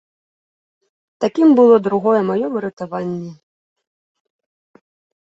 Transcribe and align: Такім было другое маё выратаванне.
Такім 1.25 1.47
было 1.59 1.75
другое 1.89 2.21
маё 2.33 2.47
выратаванне. 2.57 3.31